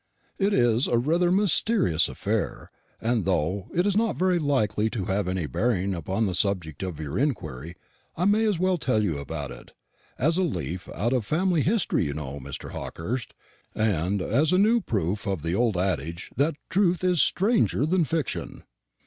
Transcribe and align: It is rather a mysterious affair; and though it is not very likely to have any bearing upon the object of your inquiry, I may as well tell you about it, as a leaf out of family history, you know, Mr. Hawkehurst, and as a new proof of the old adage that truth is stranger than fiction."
It 0.39 0.51
is 0.51 0.87
rather 0.87 1.27
a 1.27 1.31
mysterious 1.31 2.09
affair; 2.09 2.71
and 2.99 3.23
though 3.23 3.67
it 3.71 3.85
is 3.85 3.95
not 3.95 4.15
very 4.15 4.39
likely 4.39 4.89
to 4.89 5.05
have 5.05 5.27
any 5.27 5.45
bearing 5.45 5.93
upon 5.93 6.25
the 6.25 6.41
object 6.43 6.81
of 6.81 6.99
your 6.99 7.19
inquiry, 7.19 7.75
I 8.17 8.25
may 8.25 8.45
as 8.47 8.57
well 8.57 8.79
tell 8.79 9.03
you 9.03 9.19
about 9.19 9.51
it, 9.51 9.73
as 10.17 10.39
a 10.39 10.41
leaf 10.41 10.89
out 10.95 11.13
of 11.13 11.23
family 11.23 11.61
history, 11.61 12.05
you 12.05 12.15
know, 12.15 12.39
Mr. 12.39 12.71
Hawkehurst, 12.71 13.35
and 13.75 14.23
as 14.23 14.51
a 14.51 14.57
new 14.57 14.81
proof 14.81 15.27
of 15.27 15.43
the 15.43 15.53
old 15.53 15.77
adage 15.77 16.31
that 16.35 16.55
truth 16.71 17.03
is 17.03 17.21
stranger 17.21 17.85
than 17.85 18.03
fiction." 18.03 18.63